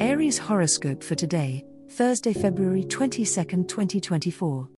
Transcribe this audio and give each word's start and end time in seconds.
Aries 0.00 0.38
horoscope 0.38 1.04
for 1.04 1.14
today, 1.14 1.64
Thursday, 1.90 2.32
February 2.32 2.82
22nd, 2.82 3.68
2024. 3.68 4.68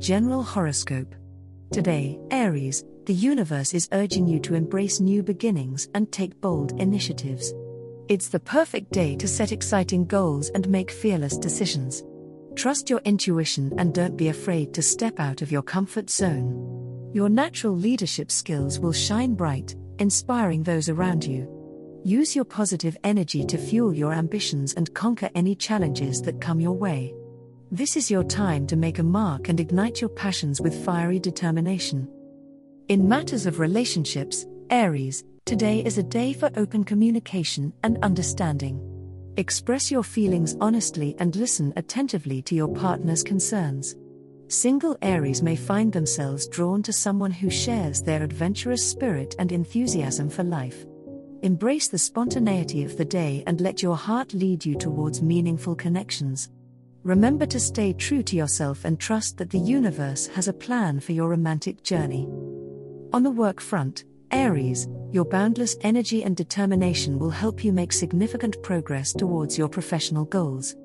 General 0.00 0.42
horoscope. 0.42 1.14
Today, 1.70 2.18
Aries, 2.32 2.82
the 3.06 3.14
universe 3.14 3.72
is 3.72 3.88
urging 3.92 4.26
you 4.26 4.40
to 4.40 4.56
embrace 4.56 4.98
new 4.98 5.22
beginnings 5.22 5.88
and 5.94 6.10
take 6.10 6.40
bold 6.40 6.72
initiatives. 6.80 7.54
It's 8.08 8.26
the 8.26 8.40
perfect 8.40 8.90
day 8.90 9.14
to 9.14 9.28
set 9.28 9.52
exciting 9.52 10.04
goals 10.06 10.48
and 10.56 10.68
make 10.68 10.90
fearless 10.90 11.38
decisions. 11.38 12.02
Trust 12.56 12.90
your 12.90 13.00
intuition 13.04 13.72
and 13.78 13.94
don't 13.94 14.16
be 14.16 14.26
afraid 14.26 14.74
to 14.74 14.82
step 14.82 15.20
out 15.20 15.40
of 15.40 15.52
your 15.52 15.62
comfort 15.62 16.10
zone. 16.10 17.12
Your 17.14 17.28
natural 17.28 17.76
leadership 17.76 18.32
skills 18.32 18.80
will 18.80 18.92
shine 18.92 19.34
bright, 19.34 19.76
inspiring 20.00 20.64
those 20.64 20.88
around 20.88 21.24
you. 21.24 21.61
Use 22.04 22.34
your 22.34 22.44
positive 22.44 22.96
energy 23.04 23.44
to 23.44 23.56
fuel 23.56 23.94
your 23.94 24.12
ambitions 24.12 24.74
and 24.74 24.92
conquer 24.92 25.30
any 25.36 25.54
challenges 25.54 26.20
that 26.22 26.40
come 26.40 26.58
your 26.58 26.72
way. 26.72 27.14
This 27.70 27.96
is 27.96 28.10
your 28.10 28.24
time 28.24 28.66
to 28.66 28.76
make 28.76 28.98
a 28.98 29.04
mark 29.04 29.48
and 29.48 29.60
ignite 29.60 30.00
your 30.00 30.10
passions 30.10 30.60
with 30.60 30.84
fiery 30.84 31.20
determination. 31.20 32.08
In 32.88 33.08
matters 33.08 33.46
of 33.46 33.60
relationships, 33.60 34.44
Aries, 34.70 35.22
today 35.44 35.78
is 35.84 35.96
a 35.96 36.02
day 36.02 36.32
for 36.32 36.50
open 36.56 36.82
communication 36.82 37.72
and 37.84 37.98
understanding. 38.02 38.80
Express 39.36 39.88
your 39.88 40.02
feelings 40.02 40.56
honestly 40.60 41.14
and 41.20 41.36
listen 41.36 41.72
attentively 41.76 42.42
to 42.42 42.56
your 42.56 42.74
partner's 42.74 43.22
concerns. 43.22 43.94
Single 44.48 44.98
Aries 45.02 45.40
may 45.40 45.54
find 45.54 45.92
themselves 45.92 46.48
drawn 46.48 46.82
to 46.82 46.92
someone 46.92 47.30
who 47.30 47.48
shares 47.48 48.02
their 48.02 48.24
adventurous 48.24 48.84
spirit 48.84 49.36
and 49.38 49.52
enthusiasm 49.52 50.28
for 50.28 50.42
life. 50.42 50.84
Embrace 51.42 51.88
the 51.88 51.98
spontaneity 51.98 52.84
of 52.84 52.96
the 52.96 53.04
day 53.04 53.42
and 53.48 53.60
let 53.60 53.82
your 53.82 53.96
heart 53.96 54.32
lead 54.32 54.64
you 54.64 54.76
towards 54.76 55.22
meaningful 55.22 55.74
connections. 55.74 56.48
Remember 57.02 57.46
to 57.46 57.58
stay 57.58 57.92
true 57.92 58.22
to 58.22 58.36
yourself 58.36 58.84
and 58.84 59.00
trust 59.00 59.38
that 59.38 59.50
the 59.50 59.58
universe 59.58 60.28
has 60.28 60.46
a 60.46 60.52
plan 60.52 61.00
for 61.00 61.10
your 61.10 61.28
romantic 61.28 61.82
journey. 61.82 62.28
On 63.12 63.24
the 63.24 63.30
work 63.32 63.60
front, 63.60 64.04
Aries, 64.30 64.86
your 65.10 65.24
boundless 65.24 65.76
energy 65.80 66.22
and 66.22 66.36
determination 66.36 67.18
will 67.18 67.30
help 67.30 67.64
you 67.64 67.72
make 67.72 67.92
significant 67.92 68.62
progress 68.62 69.12
towards 69.12 69.58
your 69.58 69.68
professional 69.68 70.26
goals. 70.26 70.76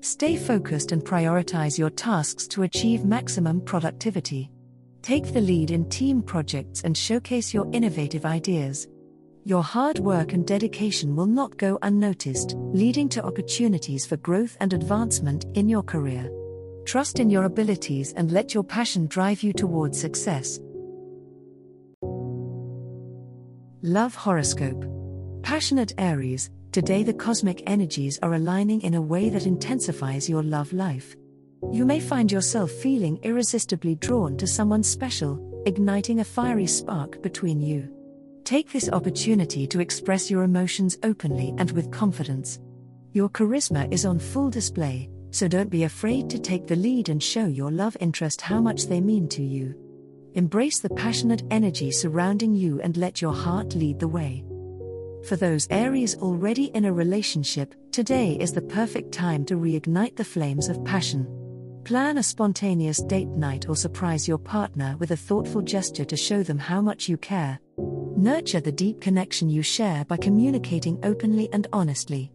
Stay 0.00 0.36
focused 0.36 0.92
and 0.92 1.04
prioritize 1.04 1.76
your 1.76 1.90
tasks 1.90 2.46
to 2.46 2.62
achieve 2.62 3.04
maximum 3.04 3.60
productivity. 3.60 4.48
Take 5.02 5.32
the 5.32 5.40
lead 5.40 5.72
in 5.72 5.88
team 5.88 6.22
projects 6.22 6.82
and 6.82 6.96
showcase 6.96 7.52
your 7.52 7.68
innovative 7.72 8.24
ideas 8.24 8.86
your 9.46 9.62
hard 9.62 9.98
work 9.98 10.32
and 10.32 10.46
dedication 10.46 11.14
will 11.14 11.26
not 11.26 11.58
go 11.58 11.78
unnoticed, 11.82 12.54
leading 12.56 13.10
to 13.10 13.22
opportunities 13.22 14.06
for 14.06 14.16
growth 14.16 14.56
and 14.60 14.72
advancement 14.72 15.44
in 15.54 15.68
your 15.68 15.82
career. 15.82 16.30
Trust 16.86 17.20
in 17.20 17.28
your 17.28 17.44
abilities 17.44 18.14
and 18.14 18.32
let 18.32 18.54
your 18.54 18.64
passion 18.64 19.06
drive 19.06 19.42
you 19.42 19.52
towards 19.52 20.00
success. 20.00 20.60
Love 23.82 24.14
Horoscope 24.14 24.86
Passionate 25.42 25.92
Aries, 25.98 26.50
today 26.72 27.02
the 27.02 27.12
cosmic 27.12 27.62
energies 27.66 28.18
are 28.22 28.32
aligning 28.32 28.80
in 28.80 28.94
a 28.94 29.02
way 29.02 29.28
that 29.28 29.44
intensifies 29.44 30.26
your 30.26 30.42
love 30.42 30.72
life. 30.72 31.14
You 31.70 31.84
may 31.84 32.00
find 32.00 32.32
yourself 32.32 32.70
feeling 32.70 33.18
irresistibly 33.22 33.96
drawn 33.96 34.38
to 34.38 34.46
someone 34.46 34.82
special, 34.82 35.62
igniting 35.66 36.20
a 36.20 36.24
fiery 36.24 36.66
spark 36.66 37.20
between 37.20 37.60
you. 37.60 37.90
Take 38.44 38.70
this 38.70 38.90
opportunity 38.90 39.66
to 39.68 39.80
express 39.80 40.30
your 40.30 40.42
emotions 40.42 40.98
openly 41.02 41.54
and 41.56 41.70
with 41.70 41.90
confidence. 41.90 42.60
Your 43.12 43.30
charisma 43.30 43.90
is 43.90 44.04
on 44.04 44.18
full 44.18 44.50
display, 44.50 45.08
so 45.30 45.48
don't 45.48 45.70
be 45.70 45.84
afraid 45.84 46.28
to 46.28 46.38
take 46.38 46.66
the 46.66 46.76
lead 46.76 47.08
and 47.08 47.22
show 47.22 47.46
your 47.46 47.70
love 47.70 47.96
interest 48.00 48.42
how 48.42 48.60
much 48.60 48.86
they 48.86 49.00
mean 49.00 49.28
to 49.30 49.42
you. 49.42 49.74
Embrace 50.34 50.78
the 50.78 50.90
passionate 50.90 51.42
energy 51.50 51.90
surrounding 51.90 52.52
you 52.52 52.82
and 52.82 52.98
let 52.98 53.22
your 53.22 53.32
heart 53.32 53.74
lead 53.74 53.98
the 53.98 54.08
way. 54.08 54.44
For 55.26 55.36
those 55.36 55.66
Aries 55.70 56.14
already 56.16 56.66
in 56.74 56.84
a 56.84 56.92
relationship, 56.92 57.74
today 57.92 58.36
is 58.38 58.52
the 58.52 58.60
perfect 58.60 59.10
time 59.10 59.46
to 59.46 59.54
reignite 59.54 60.16
the 60.16 60.24
flames 60.24 60.68
of 60.68 60.84
passion. 60.84 61.26
Plan 61.84 62.18
a 62.18 62.22
spontaneous 62.22 63.02
date 63.04 63.28
night 63.28 63.70
or 63.70 63.76
surprise 63.76 64.28
your 64.28 64.36
partner 64.38 64.96
with 64.98 65.12
a 65.12 65.16
thoughtful 65.16 65.62
gesture 65.62 66.04
to 66.04 66.16
show 66.16 66.42
them 66.42 66.58
how 66.58 66.82
much 66.82 67.08
you 67.08 67.16
care. 67.16 67.58
Nurture 68.16 68.60
the 68.60 68.70
deep 68.70 69.00
connection 69.00 69.50
you 69.50 69.60
share 69.60 70.04
by 70.04 70.16
communicating 70.16 70.98
openly 71.02 71.48
and 71.52 71.66
honestly. 71.72 72.30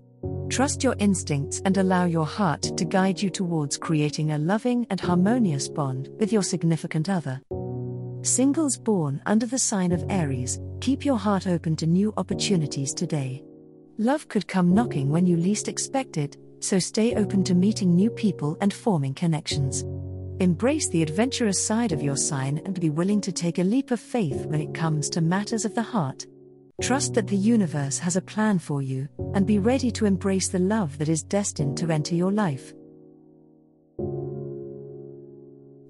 Trust 0.49 0.83
your 0.83 0.95
instincts 0.99 1.61
and 1.63 1.77
allow 1.77 2.03
your 2.03 2.25
heart 2.25 2.63
to 2.77 2.83
guide 2.83 3.21
you 3.21 3.29
towards 3.29 3.77
creating 3.77 4.31
a 4.31 4.37
loving 4.37 4.85
and 4.89 4.99
harmonious 4.99 5.69
bond 5.69 6.09
with 6.19 6.33
your 6.33 6.43
significant 6.43 7.09
other. 7.09 7.41
Singles 8.23 8.77
born 8.77 9.21
under 9.25 9.45
the 9.45 9.57
sign 9.57 9.93
of 9.93 10.03
Aries, 10.09 10.59
keep 10.81 11.05
your 11.05 11.17
heart 11.17 11.47
open 11.47 11.77
to 11.77 11.87
new 11.87 12.13
opportunities 12.17 12.93
today. 12.93 13.41
Love 13.97 14.27
could 14.27 14.47
come 14.47 14.73
knocking 14.73 15.09
when 15.09 15.25
you 15.25 15.37
least 15.37 15.69
expect 15.69 16.17
it, 16.17 16.35
so 16.59 16.77
stay 16.77 17.15
open 17.15 17.41
to 17.45 17.55
meeting 17.55 17.95
new 17.95 18.09
people 18.09 18.57
and 18.59 18.73
forming 18.73 19.13
connections. 19.13 19.85
Embrace 20.39 20.87
the 20.87 21.03
adventurous 21.03 21.61
side 21.61 21.91
of 21.91 22.01
your 22.01 22.15
sign 22.15 22.61
and 22.63 22.79
be 22.79 22.89
willing 22.89 23.19
to 23.19 23.31
take 23.31 23.59
a 23.59 23.63
leap 23.63 23.91
of 23.91 23.99
faith 23.99 24.45
when 24.45 24.61
it 24.61 24.73
comes 24.73 25.09
to 25.09 25.19
matters 25.19 25.65
of 25.65 25.75
the 25.75 25.81
heart. 25.81 26.25
Trust 26.81 27.13
that 27.15 27.27
the 27.27 27.35
universe 27.35 27.99
has 27.99 28.15
a 28.15 28.21
plan 28.21 28.57
for 28.57 28.81
you, 28.81 29.09
and 29.33 29.45
be 29.45 29.59
ready 29.59 29.91
to 29.91 30.05
embrace 30.05 30.47
the 30.47 30.57
love 30.57 30.97
that 30.97 31.09
is 31.09 31.23
destined 31.23 31.77
to 31.77 31.91
enter 31.91 32.15
your 32.15 32.31
life. 32.31 32.73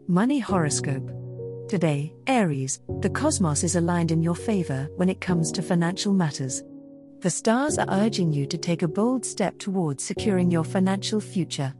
Money 0.07 0.39
Horoscope 0.39 1.11
Today, 1.69 2.11
Aries, 2.25 2.81
the 3.01 3.09
cosmos 3.11 3.63
is 3.63 3.75
aligned 3.75 4.11
in 4.11 4.23
your 4.23 4.33
favor 4.33 4.89
when 4.95 5.09
it 5.09 5.21
comes 5.21 5.51
to 5.51 5.61
financial 5.61 6.11
matters. 6.11 6.63
The 7.19 7.29
stars 7.29 7.77
are 7.77 7.85
urging 7.87 8.33
you 8.33 8.47
to 8.47 8.57
take 8.57 8.81
a 8.81 8.87
bold 8.87 9.23
step 9.23 9.59
towards 9.59 10.03
securing 10.03 10.49
your 10.49 10.63
financial 10.63 11.21
future. 11.21 11.71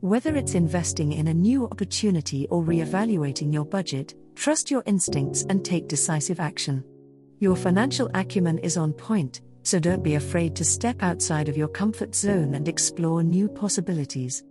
Whether 0.00 0.34
it's 0.34 0.54
investing 0.54 1.12
in 1.12 1.28
a 1.28 1.34
new 1.34 1.66
opportunity 1.66 2.48
or 2.48 2.62
re-evaluating 2.62 3.52
your 3.52 3.66
budget, 3.66 4.14
trust 4.34 4.70
your 4.70 4.82
instincts 4.86 5.44
and 5.50 5.62
take 5.62 5.88
decisive 5.88 6.40
action. 6.40 6.82
Your 7.38 7.54
financial 7.54 8.10
acumen 8.14 8.56
is 8.60 8.78
on 8.78 8.94
point, 8.94 9.42
so 9.62 9.78
don't 9.78 10.02
be 10.02 10.14
afraid 10.14 10.56
to 10.56 10.64
step 10.64 11.02
outside 11.02 11.50
of 11.50 11.56
your 11.58 11.68
comfort 11.68 12.14
zone 12.14 12.54
and 12.54 12.66
explore 12.66 13.22
new 13.22 13.46
possibilities. 13.46 14.42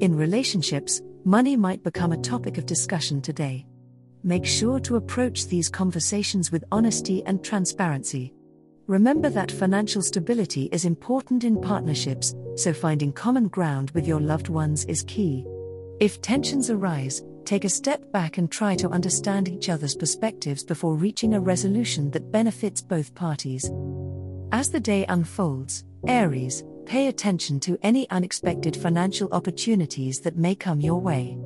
In 0.00 0.16
relationships, 0.16 1.02
money 1.26 1.56
might 1.56 1.82
become 1.82 2.12
a 2.12 2.22
topic 2.22 2.56
of 2.56 2.64
discussion 2.64 3.20
today. 3.20 3.66
Make 4.22 4.46
sure 4.46 4.80
to 4.80 4.96
approach 4.96 5.46
these 5.46 5.68
conversations 5.68 6.50
with 6.50 6.64
honesty 6.72 7.22
and 7.26 7.44
transparency. 7.44 8.32
Remember 8.90 9.30
that 9.30 9.52
financial 9.52 10.02
stability 10.02 10.68
is 10.72 10.84
important 10.84 11.44
in 11.44 11.60
partnerships, 11.60 12.34
so 12.56 12.72
finding 12.72 13.12
common 13.12 13.46
ground 13.46 13.92
with 13.92 14.04
your 14.04 14.18
loved 14.18 14.48
ones 14.48 14.84
is 14.86 15.04
key. 15.04 15.46
If 16.00 16.20
tensions 16.20 16.70
arise, 16.70 17.22
take 17.44 17.64
a 17.64 17.68
step 17.68 18.10
back 18.10 18.38
and 18.38 18.50
try 18.50 18.74
to 18.74 18.88
understand 18.88 19.48
each 19.48 19.68
other's 19.68 19.94
perspectives 19.94 20.64
before 20.64 20.96
reaching 20.96 21.34
a 21.34 21.40
resolution 21.40 22.10
that 22.10 22.32
benefits 22.32 22.82
both 22.82 23.14
parties. 23.14 23.70
As 24.50 24.70
the 24.70 24.80
day 24.80 25.06
unfolds, 25.08 25.84
Aries, 26.08 26.64
pay 26.84 27.06
attention 27.06 27.60
to 27.60 27.78
any 27.84 28.10
unexpected 28.10 28.76
financial 28.76 29.28
opportunities 29.30 30.18
that 30.22 30.36
may 30.36 30.56
come 30.56 30.80
your 30.80 31.00
way. 31.00 31.38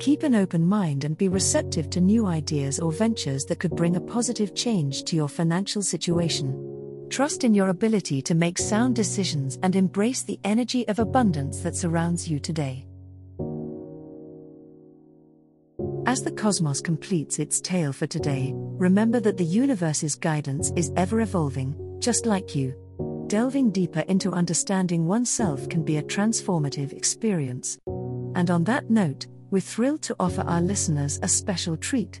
Keep 0.00 0.24
an 0.24 0.34
open 0.34 0.66
mind 0.66 1.04
and 1.04 1.16
be 1.16 1.28
receptive 1.28 1.90
to 1.90 2.00
new 2.00 2.26
ideas 2.26 2.80
or 2.80 2.90
ventures 2.90 3.44
that 3.44 3.60
could 3.60 3.76
bring 3.76 3.94
a 3.94 4.00
positive 4.00 4.52
change 4.56 5.04
to 5.04 5.14
your 5.14 5.28
financial 5.28 5.80
situation. 5.80 6.67
Trust 7.10 7.42
in 7.42 7.54
your 7.54 7.70
ability 7.70 8.20
to 8.22 8.34
make 8.34 8.58
sound 8.58 8.94
decisions 8.94 9.58
and 9.62 9.74
embrace 9.74 10.22
the 10.22 10.38
energy 10.44 10.86
of 10.88 10.98
abundance 10.98 11.60
that 11.60 11.74
surrounds 11.74 12.28
you 12.28 12.38
today. 12.38 12.86
As 16.06 16.22
the 16.22 16.30
cosmos 16.30 16.80
completes 16.80 17.38
its 17.38 17.60
tale 17.60 17.92
for 17.92 18.06
today, 18.06 18.52
remember 18.54 19.20
that 19.20 19.36
the 19.36 19.44
universe's 19.44 20.14
guidance 20.14 20.72
is 20.76 20.92
ever 20.96 21.20
evolving, 21.20 21.74
just 21.98 22.26
like 22.26 22.54
you. 22.54 22.74
Delving 23.26 23.70
deeper 23.70 24.00
into 24.08 24.32
understanding 24.32 25.06
oneself 25.06 25.68
can 25.68 25.82
be 25.84 25.98
a 25.98 26.02
transformative 26.02 26.92
experience. 26.92 27.78
And 28.34 28.50
on 28.50 28.64
that 28.64 28.90
note, 28.90 29.26
we're 29.50 29.60
thrilled 29.60 30.02
to 30.02 30.16
offer 30.20 30.42
our 30.42 30.60
listeners 30.60 31.18
a 31.22 31.28
special 31.28 31.76
treat. 31.76 32.20